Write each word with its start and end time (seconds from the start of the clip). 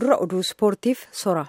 Dura 0.00 0.16
oduu 0.24 0.38
ispoortiif 0.40 1.00
sora. 1.12 1.42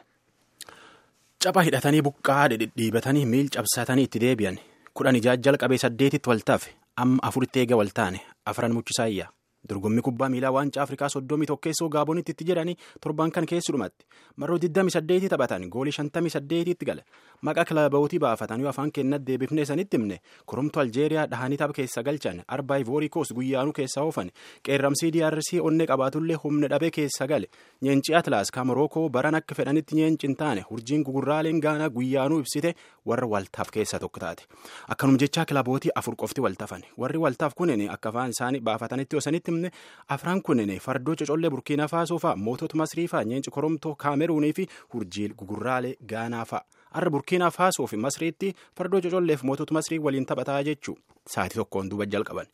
Capha 1.44 1.62
hidhatanii 1.64 2.02
buqqaa 2.08 2.50
dhidhiibatanii 2.54 3.22
miil 3.34 3.48
cabsatanii 3.56 4.04
itti 4.10 4.20
deebi'an 4.24 4.58
kudhan 5.00 5.16
ijaa 5.20 5.36
jalqabee 5.48 5.78
saddeetitti 5.84 6.30
waltaaf 6.32 6.66
amma 7.06 7.24
afuritti 7.30 7.62
eega 7.64 7.78
waltaane 7.82 8.20
afran 8.54 8.76
muchisaayya 8.76 9.30
dorgommii 9.70 10.02
kubbaa 10.02 10.30
miilaa 10.30 10.52
waancaa 10.52 10.84
afrikaa 10.84 11.10
soddomii 11.10 11.46
tokkeessoo 11.52 11.90
gaabonitti 11.90 12.32
itti 12.36 12.46
jedhanii 12.50 12.76
torban 13.02 13.32
kan 13.32 13.46
keessumatti 13.46 14.06
marroo 14.38 14.58
28 14.58 15.30
taphatan 15.30 15.68
goolii 15.70 15.92
58tti 15.98 16.86
gala. 16.86 17.02
Maqaa 17.42 17.66
kilabootii 17.66 18.20
baafatan 18.20 18.62
yoo 18.62 18.70
afaan 18.70 18.92
kennat 18.92 19.26
deebifnee 19.28 19.66
sanitti 19.66 19.98
himne 19.98 20.20
koromtu 20.46 20.80
aljeeriyaa 20.80 21.26
dhahanii 21.32 21.58
tapha 21.58 21.74
keessa 21.74 22.04
galchan 22.04 22.42
arbaa 22.48 22.78
ivoorii 22.84 23.10
koos 23.10 23.34
guyyaanuu 23.34 23.74
keessaa 23.74 24.04
oofan 24.04 24.32
qeerramsii 24.64 25.12
DRC 25.16 25.60
onnee 25.62 25.88
qabaatullee 25.88 26.36
humna 26.44 26.68
dhabee 26.70 26.92
keessa 26.92 27.28
gale. 27.28 27.48
Nyeencii 27.82 28.16
atlaas 28.16 28.52
ka 28.52 28.64
morookoo 28.66 29.10
baran 29.10 29.36
akka 29.36 29.56
fedhanitti 29.56 29.96
nyeencin 29.96 30.36
taane 30.36 30.62
hurjiin 30.70 31.04
gugurraaleen 31.04 31.60
gaanaa 31.62 31.90
guyyaanuu 31.90 32.40
ibsite 32.40 32.76
warra 33.06 33.28
waltaaf 33.28 33.72
keessa 33.72 34.00
tokko 34.00 34.20
taate. 34.20 34.44
Akkanum 34.88 35.18
jechaa 35.20 35.46
kilabootii 35.46 35.92
afur 35.96 36.16
qofti 36.16 36.42
waltafan 36.42 36.84
warri 36.98 37.18
waltaaf 37.20 37.54
kunin 37.56 37.90
akka 37.90 38.10
afaan 38.10 38.30
isaanii 38.38 38.60
baafatanitti 38.60 39.16
himne 39.54 39.72
afraan 40.18 40.42
kunin 40.50 40.76
fardoo 40.88 41.16
cocollee 41.22 41.50
burkiinaa 41.56 41.88
faasoo 41.96 42.20
fa'a 42.26 42.36
mootota 42.46 42.78
masrii 42.84 43.08
fa'a 43.16 43.24
nyeenci 43.32 43.52
koromtoo 43.58 43.96
kaameruunii 44.06 44.54
fi 44.60 44.68
hurjii 44.94 45.30
gugurraalee 45.42 45.96
gaanaa 46.14 46.46
fa'a 46.52 46.64
har'a 46.98 47.10
burkiinaa 47.16 47.52
faasoo 47.52 47.88
fi 47.94 47.98
masriitti 48.08 48.54
fardoo 48.78 49.02
cocolleef 49.06 49.44
mootota 49.50 49.74
masrii 49.80 50.00
waliin 50.08 50.26
taphataa 50.32 50.64
jechuu 50.70 50.98
sa'aatii 51.36 51.56
tokkoon 51.62 51.90
duuba 51.90 52.06
jalqaban. 52.06 52.48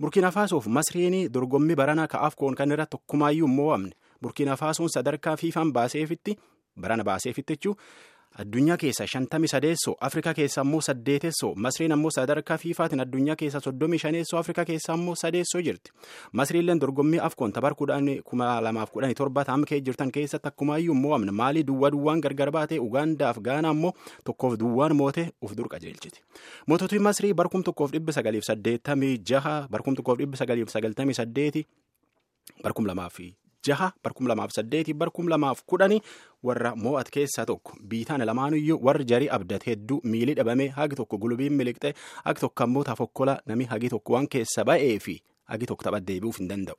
Burkiinaa 0.00 0.30
faasoo 0.30 0.60
fi 0.60 0.70
masriin 0.78 1.16
dorgommii 1.34 1.76
baranaa 1.76 2.06
ka'aaf 2.14 2.34
koon 2.40 2.54
kan 2.60 2.72
irra 2.72 2.86
tokkumaayyuu 2.86 3.48
hin 3.48 3.56
mo'amne 3.56 3.92
burkiinaa 4.22 4.56
faasoon 4.56 4.88
sadarkaa 4.94 5.36
fiifaan 5.36 5.72
baaseefitti 5.72 6.38
barana 6.80 7.04
baaseefitti 7.04 7.52
jechuu 7.56 7.76
addunyaa 8.42 8.76
keessa 8.76 9.06
shantamii 9.06 9.48
sadeessoo 9.48 9.94
afrikaa 10.00 10.34
keessa 10.34 10.60
ammoo 10.60 10.80
saddeetessoo 10.80 11.52
masriin 11.66 11.92
ammoo 11.96 12.10
sadarkaa 12.16 12.58
fiifaatiin 12.58 13.00
addunyaa 13.04 13.36
keessa 13.36 13.60
soddomii 13.60 13.98
shaneessoo 13.98 14.38
afrikaa 14.38 14.64
keessa 14.64 14.92
ammoo 14.92 15.14
sadeessoo 15.14 15.60
jirti. 15.62 15.90
Masriilleen 16.32 16.80
dorgommii 16.80 17.20
afkoon 17.28 17.52
kudhanii 18.92 19.14
torba 19.14 19.44
taamkee 19.44 19.80
jirtan 19.80 20.10
keessatti 20.12 20.48
akkumaayyuu 20.48 20.94
mo'amne 20.94 21.30
maalii 21.32 21.62
duwwaa 21.66 21.90
duwwaan 21.90 22.20
gargar 22.20 22.50
baatee 22.50 22.78
ugaandaaf 22.78 23.38
gaana 23.38 23.68
ammoo 23.68 23.92
tokkoof 24.24 24.58
duwwaan 24.58 24.96
moote 24.96 25.30
uf 25.42 25.54
dur 25.56 25.68
qajeelchiti. 25.68 26.20
Moototni 26.66 26.98
masrii 26.98 27.32
barkum 27.34 27.62
tokkoof 27.62 27.92
dhibba 27.92 28.12
sagaliif 28.12 28.44
saddeettamii 28.44 29.18
jaha 29.18 29.68
barkum 29.70 29.94
tokkoof 29.94 30.18
dhibba 30.18 30.36
sagaliif 30.36 30.68
sagaltamii 30.70 31.14
saddeeti 31.14 31.66
barkum 32.62 32.86
lamaaf 32.86 33.20
jaha 33.68 33.88
barkum 34.04 34.26
lamaaf 34.32 34.52
saddeeti 34.56 34.94
barkum 35.02 35.28
lamaaf 35.34 35.62
kudhanii 35.72 36.00
warra 36.48 36.74
mo'at 36.86 37.10
keessaa 37.16 37.44
tokko 37.50 37.76
biitaan 37.92 38.24
lamaanuyyuu 38.30 38.78
warri 38.88 39.04
jarii 39.12 39.28
abdat 39.38 39.66
hedduu 39.66 40.00
miilii 40.14 40.34
dhabamee 40.40 40.68
hagi 40.78 40.96
tokko 41.02 41.18
gulubiin 41.18 41.52
miliqxe 41.60 41.94
hagi 42.24 42.40
tokko 42.46 42.64
ammoo 42.64 42.84
tafokkola 42.90 43.38
nami 43.46 43.64
hagi 43.72 43.88
tokko 43.94 44.12
waan 44.18 44.28
keessa 44.36 44.64
ba'ee 44.70 44.98
fi 45.06 45.16
hagi 45.52 45.66
tokko 45.66 45.84
tapha 45.84 46.00
deebi'uuf 46.00 46.38
hin 46.40 46.48
danda'u. 46.48 46.76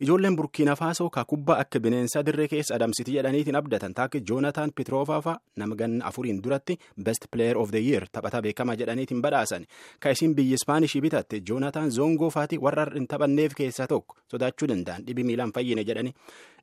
Ijoolleen 0.00 0.36
burkiina 0.36 0.76
faasoo 0.76 1.10
ka 1.10 1.24
kubbaa 1.24 1.58
akka 1.64 1.80
bineensaa 1.80 2.22
dirree 2.26 2.48
keessa 2.48 2.74
adamsiti 2.74 3.12
jedhaniitiin 3.16 3.56
abdatan 3.56 3.94
taakki 3.94 4.20
joonataan 4.30 4.72
pitroofaafa 4.76 5.36
nama 5.56 5.74
ganna 5.76 6.04
afuriin 6.10 6.42
duratti 6.44 6.78
best 7.04 7.26
player 7.30 7.56
of 7.58 7.70
the 7.70 7.80
year 7.88 8.06
taphataa 8.12 8.42
beekamaa 8.42 8.76
jedhaniitiin 8.76 9.22
badhaasan 9.22 9.66
ka 10.00 10.10
isin 10.10 10.34
biyya 10.34 10.54
ispaanishii 10.60 11.00
bitatte 11.00 11.40
joonataan 11.50 11.90
zoongoo 11.90 12.30
faati 12.30 12.58
warra 12.58 12.86
hin 12.94 13.06
taphanneef 13.06 13.54
keessaa 13.54 13.86
tokko 13.86 14.16
sodaachuu 14.30 14.68
danda'an. 14.68 15.04
Dhibi 15.06 15.24
miilaan 15.24 15.52
fayyine 15.52 15.84
jedhani. 15.84 16.14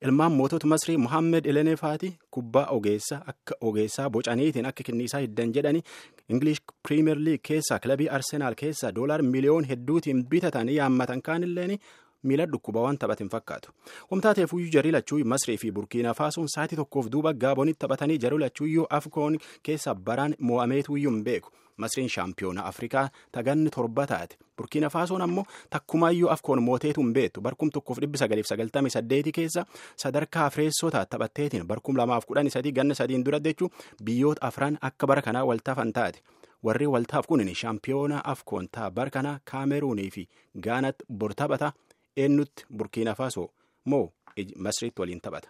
Ilmaan 0.02 0.32
mootota 0.34 0.68
masrii 0.68 0.98
mohaammed 0.98 1.46
elenee 1.46 1.76
faati 1.76 2.08
kubbaa 2.32 2.66
ogeessa 2.76 3.22
akka 3.34 3.56
ogeessaa 3.70 4.10
bocaniitiin 4.10 4.66
akka 4.70 4.84
kenniisaa 4.90 5.20
hiddan 5.26 5.54
jedhani 5.58 5.82
ingilish 6.30 6.62
piriimeer 6.88 7.18
liig 7.18 7.42
keessaa 7.50 7.80
kilabii 7.80 8.08
arsenaal 8.20 8.56
keessaa 8.62 8.92
doolaar 8.96 9.24
miliyoon 9.24 9.64
hedduutiin 9.74 10.24
bitatanii 10.30 10.76
yaammatan 10.78 11.22
kaanilleen 11.22 11.78
miila 12.24 12.46
dhukkuba 12.46 12.82
waan 12.82 12.98
taphatin 13.02 13.30
fakkaatu. 13.30 13.72
Wamtaateef 14.12 14.54
uyyuu 14.54 14.72
jarii 14.74 14.92
lachuuyyuu 14.92 15.30
masrii 15.30 15.58
fi 15.58 15.72
burkiina 15.72 16.14
faasoon 16.14 16.48
saatii 16.56 16.76
tokkoof 16.78 17.08
duuba 17.12 17.34
gaabonitti 17.34 17.80
taphatanii 17.86 18.18
jarii 18.18 18.40
lachuuyyuu 18.44 18.86
afkoon 18.90 19.38
keessa 19.64 19.96
baraan 19.96 20.36
mo'ameetuyyuu 20.40 21.12
hin 21.14 21.24
beeku 21.24 21.50
masriin 21.84 22.10
shaampiyoona 22.16 22.66
afrikaa 22.72 23.10
taganni 23.32 23.70
torba 23.76 24.06
taate. 24.08 24.38
Burkiina 24.58 24.90
faasoon 24.90 25.22
ammoo 25.26 25.46
takkumaayyuu 25.70 26.30
afkoon 26.34 26.62
mooteetu 26.64 27.02
hin 27.02 27.14
beektu 27.14 27.42
barkum 27.42 27.70
tokkoof 27.78 28.00
dhibbi 28.04 28.18
sagaliif 28.22 28.48
sagaltamii 28.52 28.90
saddeeti 28.96 29.32
keessa 29.38 29.66
sadarkaa 30.04 30.46
afreessoo 30.52 30.92
taphatteetiin 30.92 31.68
barkum 31.68 31.98
lamaaf 31.98 32.26
kudhanii 32.32 32.54
sadii 32.58 32.72
ganna 32.80 32.96
sadiin 33.02 33.26
dura 33.26 33.40
jechuun 33.48 33.72
biyyoota 34.04 34.48
afran 34.48 34.78
akka 34.92 35.08
bara 35.08 35.22
kanaa 35.22 35.44
waltaafan 35.52 35.94
taate. 35.94 36.22
Warri 36.64 36.88
waltaaf 36.88 37.26
kunin 37.28 37.56
shaampiyoona 37.56 38.22
afkoon 38.34 38.68
taa. 38.72 38.92
Bara 38.92 39.10
kanaa 39.10 39.40
kaameruunii 39.52 40.10
fi 40.12 40.28
gaanatti 40.68 41.06
bor 41.10 41.34
taphata 41.36 41.72
eenyutti 42.18 42.66
burkiina 42.78 43.16
faasoo 43.16 43.48
moo 43.86 44.06
masriitti 44.58 45.02
waliin 45.02 45.22
taphata. 45.22 45.50